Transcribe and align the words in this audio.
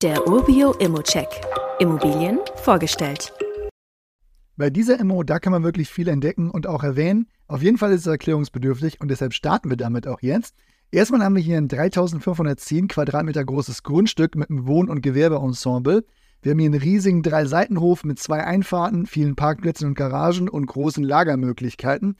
Der 0.00 0.28
Urbio 0.28 0.74
Immocheck. 0.74 1.26
Immobilien 1.80 2.38
vorgestellt. 2.54 3.32
Bei 4.56 4.70
dieser 4.70 5.00
Immo, 5.00 5.24
da 5.24 5.40
kann 5.40 5.50
man 5.50 5.64
wirklich 5.64 5.88
viel 5.88 6.06
entdecken 6.06 6.52
und 6.52 6.68
auch 6.68 6.84
erwähnen. 6.84 7.26
Auf 7.48 7.62
jeden 7.62 7.78
Fall 7.78 7.90
ist 7.90 8.02
es 8.02 8.06
erklärungsbedürftig 8.06 9.00
und 9.00 9.08
deshalb 9.08 9.34
starten 9.34 9.70
wir 9.70 9.76
damit 9.76 10.06
auch 10.06 10.22
jetzt. 10.22 10.54
Erstmal 10.92 11.24
haben 11.24 11.34
wir 11.34 11.42
hier 11.42 11.56
ein 11.56 11.66
3510 11.66 12.86
Quadratmeter 12.86 13.44
großes 13.44 13.82
Grundstück 13.82 14.36
mit 14.36 14.50
einem 14.50 14.68
Wohn- 14.68 14.88
und 14.88 15.02
Gewerbeensemble. 15.02 16.04
Wir 16.42 16.52
haben 16.52 16.60
hier 16.60 16.70
einen 16.70 16.80
riesigen 16.80 17.24
Drei-Seitenhof 17.24 18.04
mit 18.04 18.20
zwei 18.20 18.44
Einfahrten, 18.44 19.04
vielen 19.06 19.34
Parkplätzen 19.34 19.88
und 19.88 19.94
Garagen 19.94 20.48
und 20.48 20.66
großen 20.66 21.02
Lagermöglichkeiten. 21.02 22.18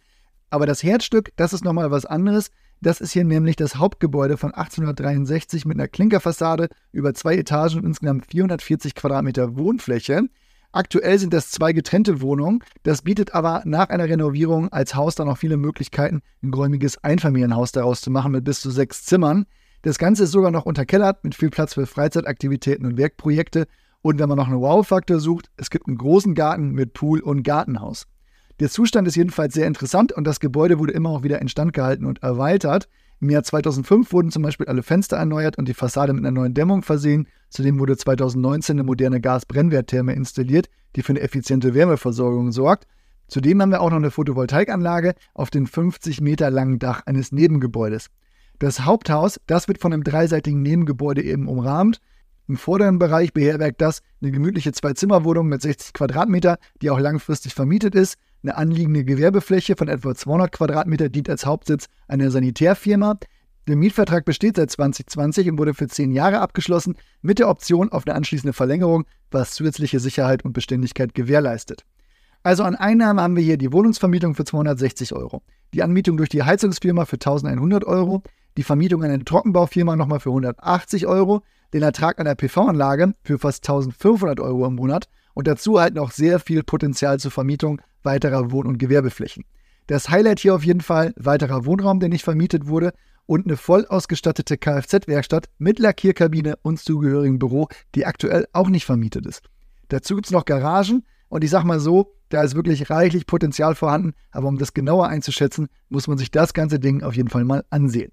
Aber 0.50 0.66
das 0.66 0.82
Herzstück, 0.82 1.30
das 1.36 1.52
ist 1.52 1.64
nochmal 1.64 1.92
was 1.92 2.06
anderes. 2.06 2.50
Das 2.80 3.00
ist 3.00 3.12
hier 3.12 3.24
nämlich 3.24 3.56
das 3.56 3.76
Hauptgebäude 3.76 4.36
von 4.36 4.54
1863 4.54 5.64
mit 5.64 5.76
einer 5.76 5.88
Klinkerfassade 5.88 6.68
über 6.92 7.12
zwei 7.12 7.36
Etagen 7.36 7.78
und 7.78 7.86
insgesamt 7.86 8.26
440 8.26 8.94
Quadratmeter 8.94 9.56
Wohnfläche. 9.56 10.28
Aktuell 10.70 11.18
sind 11.18 11.32
das 11.32 11.50
zwei 11.50 11.72
getrennte 11.72 12.20
Wohnungen. 12.20 12.62
Das 12.84 13.02
bietet 13.02 13.34
aber 13.34 13.62
nach 13.64 13.88
einer 13.88 14.08
Renovierung 14.08 14.68
als 14.70 14.94
Haus 14.94 15.16
dann 15.16 15.28
auch 15.28 15.38
viele 15.38 15.56
Möglichkeiten, 15.56 16.20
ein 16.42 16.52
geräumiges 16.52 17.02
Einfamilienhaus 17.02 17.72
daraus 17.72 18.00
zu 18.00 18.10
machen 18.10 18.32
mit 18.32 18.44
bis 18.44 18.60
zu 18.60 18.70
sechs 18.70 19.04
Zimmern. 19.04 19.46
Das 19.82 19.98
Ganze 19.98 20.24
ist 20.24 20.32
sogar 20.32 20.50
noch 20.50 20.66
unterkellert 20.66 21.24
mit 21.24 21.34
viel 21.34 21.50
Platz 21.50 21.74
für 21.74 21.86
Freizeitaktivitäten 21.86 22.86
und 22.86 22.96
Werkprojekte. 22.96 23.66
Und 24.02 24.18
wenn 24.18 24.28
man 24.28 24.38
noch 24.38 24.48
einen 24.48 24.60
Wow-Faktor 24.60 25.18
sucht, 25.18 25.50
es 25.56 25.70
gibt 25.70 25.88
einen 25.88 25.98
großen 25.98 26.34
Garten 26.34 26.72
mit 26.72 26.92
Pool 26.92 27.20
und 27.20 27.42
Gartenhaus. 27.42 28.06
Der 28.60 28.68
Zustand 28.68 29.06
ist 29.06 29.14
jedenfalls 29.14 29.54
sehr 29.54 29.68
interessant 29.68 30.12
und 30.12 30.24
das 30.24 30.40
Gebäude 30.40 30.80
wurde 30.80 30.92
immer 30.92 31.10
auch 31.10 31.22
wieder 31.22 31.40
instand 31.40 31.72
gehalten 31.72 32.04
und 32.04 32.22
erweitert. 32.24 32.88
Im 33.20 33.30
Jahr 33.30 33.44
2005 33.44 34.12
wurden 34.12 34.30
zum 34.30 34.42
Beispiel 34.42 34.66
alle 34.66 34.82
Fenster 34.82 35.16
erneuert 35.16 35.58
und 35.58 35.68
die 35.68 35.74
Fassade 35.74 36.12
mit 36.12 36.24
einer 36.24 36.32
neuen 36.32 36.54
Dämmung 36.54 36.82
versehen. 36.82 37.28
Zudem 37.50 37.78
wurde 37.78 37.96
2019 37.96 38.74
eine 38.74 38.84
moderne 38.84 39.20
Gasbrennwerttherme 39.20 40.12
installiert, 40.12 40.68
die 40.96 41.02
für 41.02 41.12
eine 41.12 41.20
effiziente 41.20 41.74
Wärmeversorgung 41.74 42.50
sorgt. 42.50 42.86
Zudem 43.28 43.60
haben 43.62 43.70
wir 43.70 43.80
auch 43.80 43.90
noch 43.90 43.96
eine 43.96 44.10
Photovoltaikanlage 44.10 45.14
auf 45.34 45.50
dem 45.50 45.66
50 45.66 46.20
Meter 46.20 46.50
langen 46.50 46.78
Dach 46.78 47.02
eines 47.06 47.30
Nebengebäudes. 47.30 48.10
Das 48.58 48.84
Haupthaus, 48.84 49.40
das 49.46 49.68
wird 49.68 49.78
von 49.78 49.92
einem 49.92 50.02
dreiseitigen 50.02 50.62
Nebengebäude 50.62 51.22
eben 51.22 51.46
umrahmt. 51.46 52.00
Im 52.48 52.56
vorderen 52.56 52.98
Bereich 52.98 53.32
beherbergt 53.32 53.80
das 53.80 54.00
eine 54.22 54.32
gemütliche 54.32 54.72
Zwei-Zimmer-Wohnung 54.72 55.48
mit 55.48 55.60
60 55.60 55.92
Quadratmeter, 55.92 56.58
die 56.80 56.90
auch 56.90 56.98
langfristig 56.98 57.54
vermietet 57.54 57.94
ist. 57.94 58.16
Eine 58.42 58.56
anliegende 58.56 59.04
Gewerbefläche 59.04 59.74
von 59.76 59.88
etwa 59.88 60.14
200 60.14 60.52
Quadratmeter 60.52 61.08
dient 61.08 61.28
als 61.28 61.44
Hauptsitz 61.44 61.86
einer 62.06 62.30
Sanitärfirma. 62.30 63.18
Der 63.66 63.76
Mietvertrag 63.76 64.24
besteht 64.24 64.56
seit 64.56 64.70
2020 64.70 65.50
und 65.50 65.58
wurde 65.58 65.74
für 65.74 65.88
zehn 65.88 66.12
Jahre 66.12 66.40
abgeschlossen, 66.40 66.96
mit 67.20 67.40
der 67.40 67.48
Option 67.48 67.90
auf 67.90 68.06
eine 68.06 68.14
anschließende 68.14 68.52
Verlängerung, 68.52 69.04
was 69.30 69.52
zusätzliche 69.52 69.98
Sicherheit 69.98 70.44
und 70.44 70.52
Beständigkeit 70.52 71.14
gewährleistet. 71.14 71.84
Also 72.44 72.62
an 72.62 72.76
Einnahmen 72.76 73.20
haben 73.20 73.36
wir 73.36 73.42
hier 73.42 73.58
die 73.58 73.72
Wohnungsvermietung 73.72 74.34
für 74.34 74.44
260 74.44 75.12
Euro, 75.14 75.42
die 75.74 75.82
Anmietung 75.82 76.16
durch 76.16 76.28
die 76.28 76.44
Heizungsfirma 76.44 77.04
für 77.04 77.16
1100 77.16 77.84
Euro, 77.84 78.22
die 78.58 78.64
Vermietung 78.64 79.04
an 79.04 79.12
eine 79.12 79.24
Trockenbaufirma 79.24 79.94
nochmal 79.94 80.18
für 80.18 80.30
180 80.30 81.06
Euro, 81.06 81.42
den 81.72 81.84
Ertrag 81.84 82.18
einer 82.18 82.34
PV-Anlage 82.34 83.14
für 83.22 83.38
fast 83.38 83.62
1500 83.68 84.40
Euro 84.40 84.66
im 84.66 84.74
Monat 84.74 85.08
und 85.32 85.46
dazu 85.46 85.78
halt 85.78 85.94
noch 85.94 86.10
sehr 86.10 86.40
viel 86.40 86.64
Potenzial 86.64 87.20
zur 87.20 87.30
Vermietung 87.30 87.80
weiterer 88.02 88.50
Wohn- 88.50 88.66
und 88.66 88.78
Gewerbeflächen. 88.78 89.44
Das 89.86 90.08
Highlight 90.08 90.40
hier 90.40 90.56
auf 90.56 90.64
jeden 90.64 90.80
Fall 90.80 91.14
weiterer 91.16 91.66
Wohnraum, 91.66 92.00
der 92.00 92.08
nicht 92.08 92.24
vermietet 92.24 92.66
wurde 92.66 92.94
und 93.26 93.46
eine 93.46 93.56
voll 93.56 93.86
ausgestattete 93.86 94.58
Kfz-Werkstatt 94.58 95.46
mit 95.58 95.78
Lackierkabine 95.78 96.56
und 96.62 96.80
zugehörigem 96.80 97.38
Büro, 97.38 97.68
die 97.94 98.06
aktuell 98.06 98.48
auch 98.52 98.70
nicht 98.70 98.86
vermietet 98.86 99.24
ist. 99.24 99.42
Dazu 99.86 100.16
gibt 100.16 100.26
es 100.26 100.32
noch 100.32 100.44
Garagen 100.44 101.04
und 101.28 101.44
ich 101.44 101.50
sag 101.50 101.62
mal 101.62 101.78
so, 101.78 102.12
da 102.28 102.42
ist 102.42 102.56
wirklich 102.56 102.90
reichlich 102.90 103.24
Potenzial 103.26 103.76
vorhanden, 103.76 104.14
aber 104.32 104.48
um 104.48 104.58
das 104.58 104.74
genauer 104.74 105.06
einzuschätzen, 105.06 105.68
muss 105.88 106.08
man 106.08 106.18
sich 106.18 106.32
das 106.32 106.54
ganze 106.54 106.80
Ding 106.80 107.04
auf 107.04 107.14
jeden 107.14 107.30
Fall 107.30 107.44
mal 107.44 107.64
ansehen. 107.70 108.10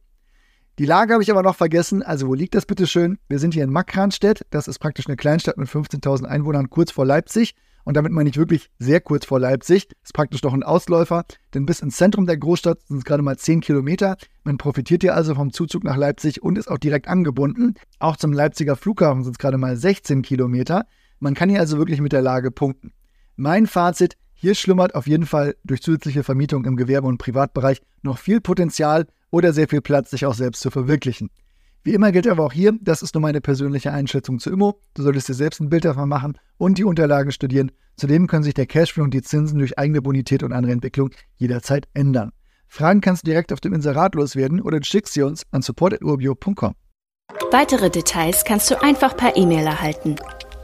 Die 0.77 0.85
Lage 0.85 1.13
habe 1.13 1.23
ich 1.23 1.31
aber 1.31 1.41
noch 1.41 1.55
vergessen. 1.55 2.03
Also, 2.03 2.27
wo 2.27 2.33
liegt 2.33 2.53
das 2.53 2.65
bitte 2.65 2.85
schön? 2.85 3.17
Wir 3.29 3.39
sind 3.39 3.53
hier 3.53 3.63
in 3.63 3.71
Makranstedt. 3.71 4.45
Das 4.49 4.67
ist 4.67 4.79
praktisch 4.79 5.07
eine 5.07 5.15
Kleinstadt 5.15 5.57
mit 5.57 5.69
15.000 5.69 6.25
Einwohnern, 6.25 6.69
kurz 6.69 6.91
vor 6.91 7.05
Leipzig. 7.05 7.55
Und 7.85 7.95
damit 7.95 8.11
meine 8.11 8.29
ich 8.29 8.35
wirklich 8.35 8.69
sehr 8.77 8.99
kurz 8.99 9.25
vor 9.25 9.39
Leipzig. 9.39 9.87
Ist 10.03 10.13
praktisch 10.13 10.43
noch 10.43 10.53
ein 10.53 10.63
Ausläufer, 10.63 11.23
denn 11.53 11.65
bis 11.65 11.79
ins 11.79 11.95
Zentrum 11.95 12.25
der 12.25 12.35
Großstadt 12.35 12.81
sind 12.87 12.97
es 12.97 13.05
gerade 13.05 13.23
mal 13.23 13.37
10 13.37 13.61
Kilometer. 13.61 14.17
Man 14.43 14.57
profitiert 14.57 15.03
hier 15.03 15.15
also 15.15 15.33
vom 15.33 15.53
Zuzug 15.53 15.85
nach 15.85 15.95
Leipzig 15.95 16.43
und 16.43 16.57
ist 16.57 16.69
auch 16.69 16.79
direkt 16.79 17.07
angebunden. 17.07 17.75
Auch 17.99 18.17
zum 18.17 18.33
Leipziger 18.33 18.75
Flughafen 18.75 19.23
sind 19.23 19.33
es 19.33 19.39
gerade 19.39 19.57
mal 19.57 19.77
16 19.77 20.23
Kilometer. 20.23 20.87
Man 21.19 21.35
kann 21.35 21.49
hier 21.49 21.59
also 21.61 21.77
wirklich 21.77 22.01
mit 22.01 22.11
der 22.11 22.21
Lage 22.21 22.51
punkten. 22.51 22.91
Mein 23.37 23.67
Fazit, 23.67 24.17
hier 24.35 24.53
schlummert 24.53 24.95
auf 24.95 25.07
jeden 25.07 25.25
Fall 25.25 25.55
durch 25.63 25.81
zusätzliche 25.81 26.23
Vermietung 26.23 26.65
im 26.65 26.75
Gewerbe- 26.75 27.07
und 27.07 27.17
Privatbereich 27.17 27.81
noch 28.03 28.17
viel 28.17 28.41
Potenzial 28.41 29.07
oder 29.31 29.53
sehr 29.53 29.67
viel 29.67 29.81
Platz, 29.81 30.11
sich 30.11 30.25
auch 30.25 30.33
selbst 30.33 30.61
zu 30.61 30.69
verwirklichen. 30.69 31.29
Wie 31.83 31.93
immer 31.93 32.11
gilt 32.11 32.27
aber 32.27 32.43
auch 32.43 32.53
hier, 32.53 32.73
das 32.81 33.01
ist 33.01 33.13
nur 33.13 33.21
meine 33.21 33.41
persönliche 33.41 33.91
Einschätzung 33.91 34.39
zu 34.39 34.49
Immo. 34.51 34.79
Du 34.93 35.03
solltest 35.03 35.29
dir 35.29 35.35
selbst 35.35 35.61
ein 35.61 35.69
Bild 35.69 35.85
davon 35.85 36.09
machen 36.09 36.37
und 36.57 36.77
die 36.77 36.83
Unterlagen 36.83 37.31
studieren. 37.31 37.71
Zudem 37.95 38.27
können 38.27 38.43
sich 38.43 38.55
der 38.55 38.65
Cashflow 38.65 39.03
und 39.03 39.13
die 39.13 39.21
Zinsen 39.21 39.59
durch 39.59 39.77
eigene 39.77 40.01
Bonität 40.01 40.43
und 40.43 40.51
andere 40.51 40.73
Entwicklung 40.73 41.11
jederzeit 41.37 41.87
ändern. 41.93 42.31
Fragen 42.67 43.01
kannst 43.01 43.25
du 43.25 43.29
direkt 43.29 43.53
auf 43.53 43.61
dem 43.61 43.73
Inserat 43.73 44.15
loswerden 44.15 44.61
oder 44.61 44.79
du 44.79 44.85
schickst 44.85 45.13
sie 45.13 45.21
uns 45.21 45.45
an 45.51 45.61
support.urbio.com. 45.61 46.73
Weitere 47.51 47.89
Details 47.89 48.43
kannst 48.43 48.69
du 48.71 48.81
einfach 48.81 49.15
per 49.15 49.37
E-Mail 49.37 49.65
erhalten. 49.65 50.15